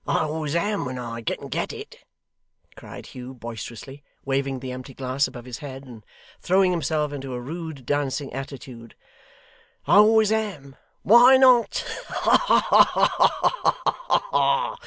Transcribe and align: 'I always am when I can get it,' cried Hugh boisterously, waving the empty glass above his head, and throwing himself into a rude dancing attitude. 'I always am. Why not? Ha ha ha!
'I 0.07 0.23
always 0.23 0.55
am 0.55 0.83
when 0.85 0.97
I 0.97 1.21
can 1.21 1.47
get 1.49 1.71
it,' 1.71 1.99
cried 2.75 3.05
Hugh 3.05 3.35
boisterously, 3.35 4.03
waving 4.25 4.59
the 4.59 4.71
empty 4.71 4.95
glass 4.95 5.27
above 5.27 5.45
his 5.45 5.59
head, 5.59 5.83
and 5.85 6.03
throwing 6.41 6.71
himself 6.71 7.13
into 7.13 7.35
a 7.35 7.39
rude 7.39 7.85
dancing 7.85 8.33
attitude. 8.33 8.95
'I 9.85 9.97
always 9.97 10.31
am. 10.31 10.75
Why 11.03 11.37
not? 11.37 11.85
Ha 12.07 12.61
ha 12.65 13.91
ha! 14.19 14.75